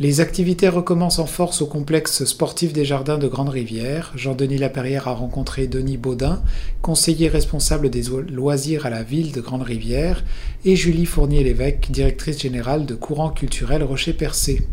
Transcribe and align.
Les 0.00 0.22
activités 0.22 0.70
recommencent 0.70 1.18
en 1.18 1.26
force 1.26 1.60
au 1.60 1.66
complexe 1.66 2.24
sportif 2.24 2.72
des 2.72 2.86
Jardins 2.86 3.18
de 3.18 3.28
Grande-Rivière. 3.28 4.12
Jean-Denis 4.14 4.56
Laperrière 4.56 5.08
a 5.08 5.12
rencontré 5.12 5.66
Denis 5.66 5.98
Baudin, 5.98 6.42
conseiller 6.80 7.28
responsable 7.28 7.90
des 7.90 8.04
loisirs 8.30 8.86
à 8.86 8.90
la 8.90 9.02
ville 9.02 9.32
de 9.32 9.42
Grande-Rivière, 9.42 10.24
et 10.64 10.74
Julie 10.74 11.04
Fournier-Lévesque, 11.04 11.90
directrice 11.90 12.40
générale 12.40 12.86
de 12.86 12.94
Courant 12.94 13.28
culturel 13.28 13.82
Rocher-Percé. 13.82 14.66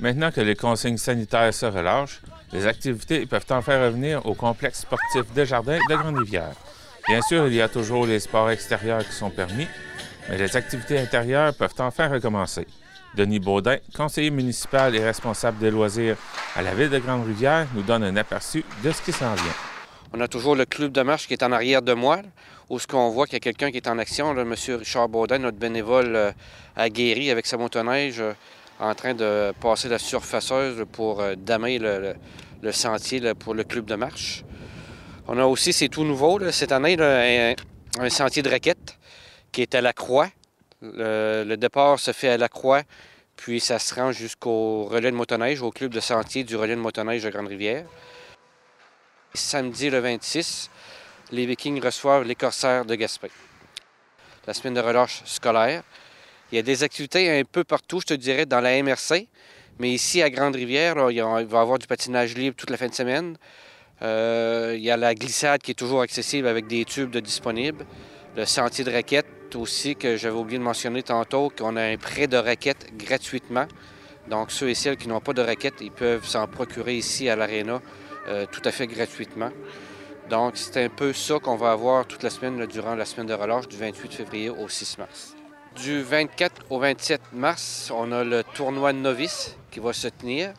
Maintenant 0.00 0.30
que 0.30 0.40
les 0.40 0.56
consignes 0.56 0.96
sanitaires 0.96 1.52
se 1.52 1.66
relâchent, 1.66 2.22
les 2.54 2.66
activités 2.66 3.26
peuvent 3.26 3.44
enfin 3.50 3.84
revenir 3.84 4.24
au 4.24 4.32
complexe 4.32 4.80
sportif 4.80 5.30
des 5.34 5.44
Jardins 5.44 5.80
de 5.90 5.96
Grande-Rivière. 5.96 6.54
Bien 7.06 7.20
sûr, 7.20 7.46
il 7.46 7.52
y 7.52 7.60
a 7.60 7.68
toujours 7.68 8.06
les 8.06 8.20
sports 8.20 8.50
extérieurs 8.50 9.06
qui 9.06 9.12
sont 9.14 9.28
permis, 9.28 9.66
mais 10.30 10.38
les 10.38 10.56
activités 10.56 10.98
intérieures 10.98 11.52
peuvent 11.52 11.74
enfin 11.78 12.08
recommencer. 12.08 12.66
Denis 13.16 13.40
Baudin, 13.40 13.78
conseiller 13.94 14.30
municipal 14.30 14.94
et 14.94 15.02
responsable 15.02 15.58
des 15.58 15.70
loisirs 15.70 16.16
à 16.54 16.62
la 16.62 16.74
ville 16.74 16.90
de 16.90 16.98
Grande-Rivière, 16.98 17.66
nous 17.74 17.82
donne 17.82 18.04
un 18.04 18.14
aperçu 18.16 18.62
de 18.84 18.92
ce 18.92 19.00
qui 19.00 19.12
s'en 19.12 19.34
vient. 19.34 19.54
On 20.12 20.20
a 20.20 20.28
toujours 20.28 20.54
le 20.54 20.66
club 20.66 20.92
de 20.92 21.02
marche 21.02 21.26
qui 21.26 21.32
est 21.32 21.42
en 21.42 21.50
arrière 21.50 21.82
de 21.82 21.94
moi, 21.94 22.20
où 22.68 22.78
ce 22.78 22.86
qu'on 22.86 23.10
voit 23.10 23.26
qu'il 23.26 23.34
y 23.34 23.36
a 23.36 23.40
quelqu'un 23.40 23.70
qui 23.70 23.78
est 23.78 23.88
en 23.88 23.98
action, 23.98 24.36
M. 24.36 24.54
Richard 24.78 25.08
Baudin, 25.08 25.38
notre 25.38 25.56
bénévole 25.56 26.14
euh, 26.14 26.32
aguerri 26.76 27.30
avec 27.30 27.46
sa 27.46 27.56
motoneige, 27.56 28.20
euh, 28.20 28.32
en 28.78 28.94
train 28.94 29.14
de 29.14 29.52
passer 29.60 29.88
la 29.88 29.98
surfaceuse 29.98 30.84
pour 30.92 31.20
euh, 31.20 31.34
damer 31.36 31.78
le, 31.78 32.14
sentier 32.72 33.34
pour 33.34 33.54
le 33.54 33.64
club 33.64 33.86
de 33.86 33.94
marche. 33.94 34.44
On 35.28 35.38
a 35.38 35.44
aussi, 35.44 35.72
c'est 35.72 35.88
tout 35.88 36.04
nouveau 36.04 36.38
cette 36.50 36.72
année, 36.72 36.96
un, 37.00 38.08
sentier 38.10 38.42
de 38.42 38.50
raquettes 38.50 38.98
qui 39.52 39.62
est 39.62 39.74
à 39.74 39.80
la 39.80 39.92
croix. 39.92 40.28
Le, 40.82 41.54
départ 41.56 41.98
se 41.98 42.12
fait 42.12 42.28
à 42.28 42.36
la 42.36 42.48
croix, 42.48 42.82
puis 43.36 43.60
ça 43.60 43.78
se 43.78 43.94
rend 43.94 44.12
jusqu'au 44.12 44.84
relais 44.84 45.10
de 45.10 45.16
motoneige, 45.16 45.62
au 45.62 45.70
club 45.70 45.92
de 45.92 46.00
sentier 46.00 46.44
du 46.44 46.56
relais 46.56 46.76
de 46.76 46.80
motoneige 46.80 47.22
de 47.22 47.30
Grande-Rivière. 47.30 47.84
Samedi 49.32 49.90
le 49.90 49.98
26, 50.00 50.70
les 51.32 51.46
Vikings 51.46 51.82
reçoivent 51.82 52.24
les 52.24 52.34
Corsaires 52.34 52.84
de 52.84 52.94
Gaspé. 52.94 53.30
La 54.46 54.54
semaine 54.54 54.74
de 54.74 54.80
relâche 54.80 55.22
scolaire. 55.24 55.82
Il 56.52 56.56
y 56.56 56.58
a 56.58 56.62
des 56.62 56.82
activités 56.82 57.38
un 57.38 57.42
peu 57.44 57.64
partout, 57.64 58.00
je 58.00 58.06
te 58.06 58.14
dirais, 58.14 58.46
dans 58.46 58.60
la 58.60 58.80
MRC. 58.82 59.26
Mais 59.78 59.90
ici, 59.90 60.22
à 60.22 60.30
Grande-Rivière, 60.30 60.94
il, 61.10 61.20
va 61.20 61.40
y 61.40 61.56
avoir 61.56 61.78
du 61.78 61.86
patinage 61.86 62.34
libre 62.34 62.56
toute 62.56 62.70
la 62.70 62.76
fin 62.76 62.86
de 62.86 62.94
semaine. 62.94 63.36
Euh, 64.02 64.74
il 64.76 64.82
y 64.82 64.90
a 64.90 64.96
la 64.96 65.14
glissade 65.14 65.60
qui 65.60 65.72
est 65.72 65.74
toujours 65.74 66.02
accessible 66.02 66.46
avec 66.46 66.66
des 66.66 66.84
tubes 66.84 67.16
disponibles. 67.16 67.84
Le 68.36 68.44
sentier 68.44 68.84
de 68.84 68.92
raquettes 68.92 69.35
aussi, 69.54 69.94
que 69.94 70.16
j'avais 70.16 70.36
oublié 70.36 70.58
de 70.58 70.64
mentionner 70.64 71.02
tantôt, 71.02 71.52
qu'on 71.56 71.76
a 71.76 71.82
un 71.82 71.96
prêt 71.96 72.26
de 72.26 72.36
raquettes 72.36 72.88
gratuitement. 72.96 73.66
Donc, 74.28 74.50
ceux 74.50 74.70
et 74.70 74.74
celles 74.74 74.96
qui 74.96 75.08
n'ont 75.08 75.20
pas 75.20 75.32
de 75.32 75.42
raquettes, 75.42 75.80
ils 75.80 75.92
peuvent 75.92 76.26
s'en 76.26 76.46
procurer 76.48 76.96
ici 76.96 77.28
à 77.28 77.36
l'Arena 77.36 77.80
euh, 78.28 78.46
tout 78.50 78.62
à 78.64 78.72
fait 78.72 78.88
gratuitement. 78.88 79.50
Donc, 80.28 80.56
c'est 80.56 80.84
un 80.84 80.88
peu 80.88 81.12
ça 81.12 81.38
qu'on 81.38 81.54
va 81.56 81.70
avoir 81.70 82.06
toute 82.06 82.24
la 82.24 82.30
semaine 82.30 82.66
durant 82.66 82.96
la 82.96 83.04
semaine 83.04 83.26
de 83.26 83.34
relâche 83.34 83.68
du 83.68 83.76
28 83.76 84.12
février 84.12 84.50
au 84.50 84.68
6 84.68 84.98
mars. 84.98 85.36
Du 85.76 86.02
24 86.02 86.64
au 86.70 86.80
27 86.80 87.20
mars, 87.32 87.92
on 87.94 88.10
a 88.10 88.24
le 88.24 88.42
tournoi 88.42 88.92
de 88.92 88.98
novice 88.98 89.56
qui 89.70 89.78
va 89.78 89.92
se 89.92 90.08
tenir. 90.08 90.52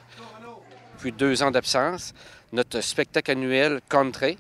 Puis 0.99 1.11
deux 1.11 1.43
ans 1.43 1.51
d'absence. 1.51 2.13
Notre 2.53 2.79
spectacle 2.79 3.31
annuel 3.31 3.81
Country. 3.89 4.37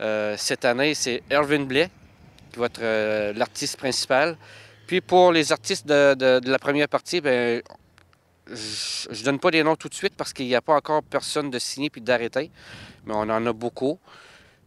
Euh, 0.00 0.36
cette 0.38 0.64
année, 0.64 0.94
c'est 0.94 1.22
Erwin 1.32 1.64
Blais 1.64 1.90
être 2.60 2.80
euh, 2.82 3.32
l'artiste 3.34 3.76
principal. 3.76 4.36
Puis 4.86 5.00
pour 5.00 5.32
les 5.32 5.52
artistes 5.52 5.86
de, 5.86 6.40
la 6.48 6.58
première 6.58 6.88
partie, 6.88 7.20
ben, 7.20 7.62
je 8.46 9.08
ne 9.08 9.24
donne 9.24 9.38
pas 9.38 9.50
les 9.50 9.62
noms 9.62 9.76
tout 9.76 9.88
de 9.88 9.94
suite 9.94 10.14
parce 10.16 10.32
qu'il 10.32 10.46
n'y 10.46 10.54
a 10.54 10.60
pas 10.60 10.74
encore 10.74 11.02
personne 11.02 11.50
de 11.50 11.58
signé 11.58 11.90
puis 11.90 12.00
d'arrêter. 12.00 12.50
Mais 13.06 13.14
on 13.14 13.22
en 13.22 13.46
a 13.46 13.52
beaucoup. 13.52 13.98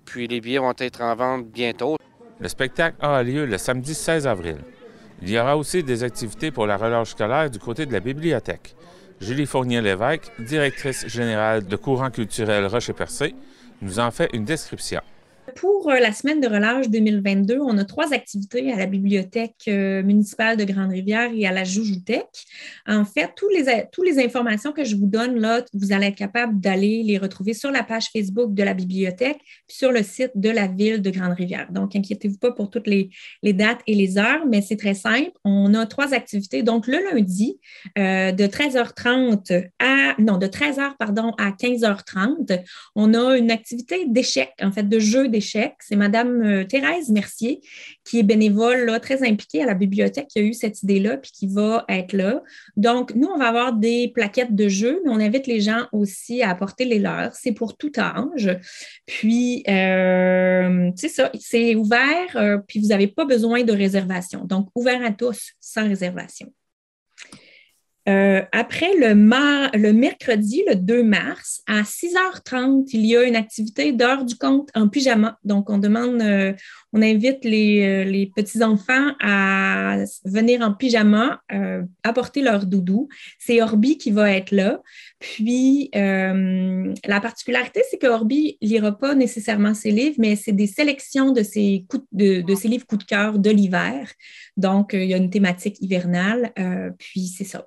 Puis 0.06 0.28
les 0.28 0.42
billets 0.42 0.59
vont 0.59 0.74
être 0.78 1.02
en 1.02 1.16
vente 1.16 1.48
bientôt. 1.48 1.98
Le 2.40 2.48
spectacle 2.48 2.98
a 3.00 3.24
lieu 3.24 3.46
le 3.46 3.58
samedi 3.58 3.94
16 3.94 4.28
avril. 4.28 4.58
Il 5.22 5.30
y 5.30 5.40
aura 5.40 5.56
aussi 5.56 5.84
des 5.84 6.04
activités 6.04 6.52
pour 6.52 6.68
la 6.68 6.78
relâche 6.78 7.12
scolaire 7.12 7.50
du 7.50 7.59
côté 7.59 7.86
de 7.86 7.94
la 7.94 8.00
bibliothèque. 8.00 8.76
Julie 9.22 9.46
Fournier-Lévesque, 9.46 10.30
directrice 10.40 11.08
générale 11.08 11.66
de 11.66 11.76
courant 11.78 12.12
culturel 12.12 12.66
Rocher-Percé, 12.66 13.34
nous 13.82 14.00
en 14.00 14.12
fait 14.12 14.30
une 14.34 14.44
description. 14.44 15.02
Pour 15.54 15.92
euh, 15.92 16.00
la 16.00 16.12
semaine 16.12 16.42
de 16.42 16.48
relâche 16.48 16.90
2022, 16.90 17.60
on 17.60 17.78
a 17.78 17.86
trois 17.86 18.14
activités 18.14 18.72
à 18.72 18.78
la 18.78 18.88
bibliothèque 18.88 19.56
euh, 19.68 20.02
municipale 20.02 20.58
de 20.58 20.64
Grande-Rivière 20.64 21.32
et 21.34 21.46
à 21.46 21.52
la 21.52 21.64
Joujoutec. 21.64 22.26
En 22.88 23.06
fait, 23.06 23.30
toutes 23.36 23.54
les, 23.54 23.84
tous 23.92 24.02
les 24.02 24.24
informations 24.24 24.72
que 24.72 24.84
je 24.84 24.96
vous 24.96 25.06
donne 25.06 25.40
là, 25.40 25.64
vous 25.74 25.94
allez 25.94 26.08
être 26.08 26.16
capable 26.16 26.60
d'aller 26.60 27.04
les 27.04 27.20
retrouver 27.20 27.54
sur 27.54 27.70
la 27.70 27.84
page 27.84 28.08
Facebook 28.12 28.54
de 28.56 28.64
la 28.64 28.74
bibliothèque 28.74 29.38
puis 29.68 29.78
sur 29.78 29.92
le 29.92 30.02
site 30.02 30.32
de 30.34 30.50
la 30.50 30.68
ville 30.68 31.02
de 31.02 31.10
Grande-Rivière. 31.12 31.72
Donc, 31.72 31.96
inquiétez-vous 31.96 32.40
pas 32.40 32.52
pour 32.52 32.72
toutes 32.72 32.88
les, 32.88 33.12
dates 33.44 33.82
et 33.86 33.94
les 33.94 34.18
heures, 34.18 34.46
mais 34.48 34.62
c'est 34.62 34.78
très 34.78 34.96
simple. 34.96 35.32
On 35.44 35.74
a 35.76 35.86
trois 35.86 36.14
activités. 36.14 36.64
Donc, 36.64 36.88
le 36.88 36.98
lundi, 37.12 37.60
euh, 37.98 38.32
de 38.32 38.46
13h30 38.46 39.70
à, 39.80 40.16
non, 40.20 40.38
de 40.38 40.48
13h, 40.48 40.94
pardon, 40.98 41.34
à 41.38 41.52
15h30, 41.52 42.64
on 42.96 43.14
a 43.14 43.38
une 43.38 43.52
activité 43.52 44.06
d'échecs, 44.08 44.54
en 44.62 44.72
fait, 44.72 44.90
de 44.90 45.00
jeu 45.00 45.30
C'est 45.41 45.96
Madame 45.96 46.41
euh, 46.41 46.63
Thérèse 46.63 47.09
Mercier, 47.09 47.62
qui 48.03 48.19
est 48.19 48.23
bénévole, 48.23 49.00
très 49.01 49.28
impliquée 49.28 49.63
à 49.63 49.66
la 49.66 49.73
bibliothèque, 49.73 50.28
qui 50.28 50.40
a 50.40 50.41
eu 50.41 50.53
cette 50.53 50.84
idée-là, 50.84 51.18
puis 51.18 51.31
qui 51.31 51.47
va 51.47 51.85
être 51.90 52.13
là. 52.13 52.44
Donc, 52.78 53.16
nous, 53.16 53.28
on 53.28 53.38
va 53.38 53.47
avoir 53.47 53.73
des 53.73 54.12
plaquettes 54.13 54.56
de 54.56 54.68
jeux, 54.68 55.01
mais 55.03 55.12
on 55.12 55.19
invite 55.19 55.47
les 55.47 55.62
gens 55.62 55.88
aussi 55.91 56.41
à 56.41 56.50
apporter 56.50 56.85
les 56.85 57.00
leurs. 57.00 57.34
C'est 57.35 57.51
pour 57.51 57.78
tout 57.78 57.91
âge. 57.97 58.57
Puis, 59.06 59.63
euh, 59.68 60.91
c'est 60.96 61.09
ça, 61.09 61.31
c'est 61.40 61.75
ouvert, 61.75 62.35
euh, 62.35 62.57
puis 62.67 62.79
vous 62.79 62.88
n'avez 62.88 63.07
pas 63.07 63.25
besoin 63.25 63.63
de 63.63 63.73
réservation. 63.73 64.46
Donc, 64.46 64.69
ouvert 64.75 65.03
à 65.03 65.12
tous, 65.12 65.53
sans 65.59 65.88
réservation. 65.88 66.52
Euh, 68.08 68.44
après 68.52 68.94
le, 69.00 69.14
le, 69.78 69.94
mercredi, 69.94 70.64
le 70.68 70.76
2 70.76 71.04
mars, 71.04 71.64
à 71.66 71.82
6h30, 71.82 72.90
il 72.94 73.06
y 73.06 73.18
a 73.18 73.24
une 73.24 73.36
activité 73.36 73.92
d'heure 73.94 74.26
du 74.26 74.36
compte 74.36 74.70
en 74.76 74.88
pyjama. 74.90 75.40
Donc, 75.44 75.72
on 75.72 75.80
demande, 75.80 76.22
euh, 76.22 76.54
on 76.94 77.02
invite 77.02 77.44
les, 77.44 77.84
euh, 77.84 78.04
les 78.04 78.32
petits-enfants 78.36 79.14
à 79.20 79.98
venir 80.24 80.62
en 80.62 80.74
pyjama, 80.74 81.42
apporter 82.04 82.42
leur 82.42 82.66
doudou. 82.66 83.10
C'est 83.40 83.62
Orbi 83.62 83.98
qui 83.98 84.12
va 84.12 84.32
être 84.32 84.52
là. 84.52 84.82
Puis, 85.20 85.90
la 85.94 87.22
particularité, 87.22 87.82
c'est 87.90 87.98
que 87.98 88.08
Orbi 88.08 88.58
lira 88.62 88.98
pas 88.98 89.16
nécessairement 89.16 89.74
ses 89.74 89.92
livres, 89.92 90.18
mais 90.20 90.36
c'est 90.36 90.52
des 90.52 90.68
sélections 90.68 91.32
de 91.32 91.42
ses, 91.42 91.86
de, 92.12 92.42
de 92.42 92.56
ses 92.56 92.68
livres 92.68 92.86
coup 92.86 92.98
de 92.98 93.04
cœur 93.04 93.40
de 93.40 93.50
l'hiver. 93.50 94.12
Donc, 94.58 94.92
il 94.94 95.06
y 95.06 95.14
a 95.14 95.18
une 95.18 95.30
thématique 95.30 95.78
hivernale. 95.82 96.52
puis, 97.00 97.28
c'est 97.28 97.44
ça 97.44 97.66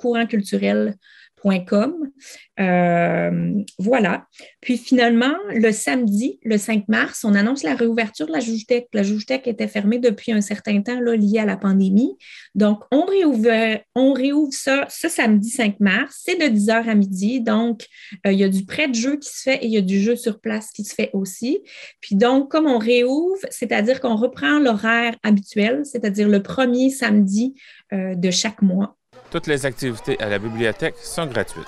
euh, 2.60 3.64
voilà. 3.78 4.26
Puis 4.62 4.78
finalement, 4.78 5.36
le 5.50 5.72
samedi, 5.72 6.40
le 6.44 6.58
5 6.58 6.88
mars, 6.88 7.24
on 7.24 7.36
annonce 7.36 7.64
la 7.64 7.76
réouverture 7.76 8.28
de 8.28 8.32
la 8.32 8.40
Joujtec. 8.40 8.88
La 8.94 9.04
Joujtec 9.04 9.48
était 9.48 9.68
fermée 9.68 10.00
depuis 10.00 10.32
un 10.32 10.42
certain 10.42 10.82
temps 10.82 11.00
là, 11.00 11.16
lié 11.16 11.40
à 11.40 11.46
la 11.46 11.58
pandémie. 11.58 12.18
Donc, 12.56 12.80
on 12.92 13.06
réouvre, 13.06 13.80
on 13.96 14.14
réouvre 14.14 14.54
ça 14.54 14.86
ce 14.90 15.08
samedi 15.08 15.50
5 15.50 15.80
mars. 15.80 16.22
C'est 16.26 16.36
de 16.36 16.56
10h 16.56 16.90
à 16.90 16.96
midi. 16.96 17.42
Donc, 17.42 17.86
euh, 18.26 18.32
il 18.32 18.40
y 18.40 18.44
a 18.44 18.50
du 18.50 18.66
prêt 18.66 18.88
de 18.88 18.96
jeu 18.96 19.18
qui 19.18 19.30
se 19.30 19.44
fait 19.44 19.58
et 19.64 19.68
il 19.68 19.72
y 19.72 19.78
a 19.78 19.82
du 19.82 20.02
jeu 20.02 20.16
sur 20.16 20.40
place 20.40 20.72
qui 20.72 20.84
se 20.84 20.96
fait 20.96 21.12
aussi. 21.14 21.60
Puis 22.02 22.16
donc, 22.16 22.50
comme 22.50 22.66
on 22.66 22.80
réouvre, 22.80 23.46
c'est-à-dire 23.52 24.00
qu'on 24.00 24.16
reprend 24.16 24.60
l'horaire 24.60 25.16
habituel, 25.24 25.86
c'est-à-dire 25.86 26.28
le 26.28 26.42
premier 26.42 26.90
samedi 26.90 27.56
euh, 27.94 28.16
de 28.16 28.32
chaque 28.32 28.62
mois. 28.62 28.97
Toutes 29.30 29.48
les 29.48 29.66
activités 29.66 30.20
à 30.22 30.30
la 30.30 30.40
bibliothèque 30.40 30.96
sont 30.98 31.26
gratuites. 31.26 31.68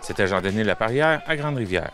C'était 0.00 0.26
Jean-Denis 0.26 0.64
Laparrière 0.64 1.22
à 1.26 1.36
Grande-Rivière. 1.36 1.92